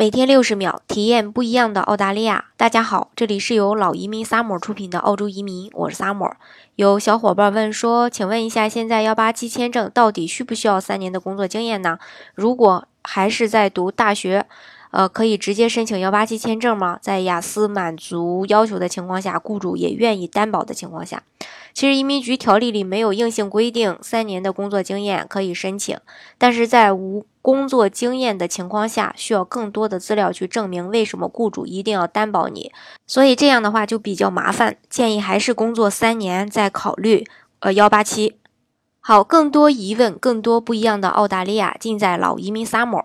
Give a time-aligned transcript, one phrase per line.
[0.00, 2.44] 每天六十秒，体验不一样的澳大利亚。
[2.56, 6.34] 大家好，这里是由老移民 Summer 出品的澳洲移民，我是 Summer。
[6.76, 11.98] 有小伙伴问说，请问一下，现在幺八七签证到底需不需要三年的工作经验呢？
[12.36, 14.46] 如果还是在读大学，
[14.92, 17.00] 呃，可以直接申请幺八七签证吗？
[17.02, 21.24] 在雅思满足要求的情况下，雇主也愿意担保的情况下，
[21.78, 25.96] 其实移民局条例里没有硬性规定三年的工作经验可以申请，
[26.36, 32.72] 但是在无工作经验的情况下，需要更多的资料去证明为什么雇主一定要担保你，
[33.06, 34.76] 所以这样的话就比较麻烦。
[34.90, 37.24] 建议还是工作三年再考虑，
[37.60, 38.34] 呃，幺八七。
[38.98, 43.04] 好，更多疑问，更多不一样的澳大利亚，尽在老移民 summer。